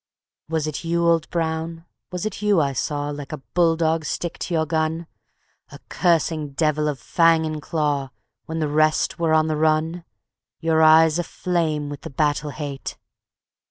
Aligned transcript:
_"Was 0.49 0.65
it 0.65 0.83
you, 0.83 1.07
old 1.07 1.29
Brown, 1.29 1.85
was 2.11 2.25
it 2.25 2.41
you 2.41 2.59
I 2.59 2.73
saw 2.73 3.11
Like 3.11 3.31
a 3.31 3.37
bull 3.53 3.75
dog 3.75 4.03
stick 4.03 4.39
to 4.39 4.53
your 4.55 4.65
gun, 4.65 5.05
A 5.71 5.77
cursing 5.89 6.53
devil 6.53 6.87
of 6.87 6.99
fang 6.99 7.45
and 7.45 7.61
claw 7.61 8.09
When 8.45 8.57
the 8.57 8.67
rest 8.67 9.19
were 9.19 9.35
on 9.35 9.45
the 9.45 9.55
run? 9.57 10.03
Your 10.59 10.81
eyes 10.81 11.19
aflame 11.19 11.87
with 11.89 12.01
the 12.01 12.09
battle 12.09 12.49
hate. 12.49 12.97